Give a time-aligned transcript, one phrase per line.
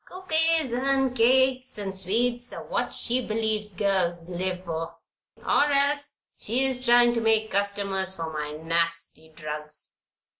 [0.07, 4.95] Cookies and cakes and sweets are what she believes girls live for;
[5.45, 9.97] or else she is trying to make customers for my nasty drugs."